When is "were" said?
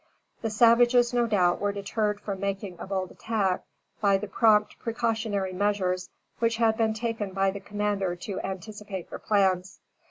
1.61-1.71